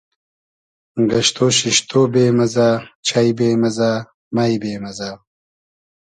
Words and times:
گئشتۉ 1.09 1.37
شیشتۉ 1.57 1.91
بې 2.13 2.25
مئزۂ, 2.37 2.69
چݷ 3.07 3.25
بې 3.37 3.49
مئزۂ, 3.61 3.91
مݷ 4.35 4.51
بې 4.61 4.71
مئزۂ 4.83 5.11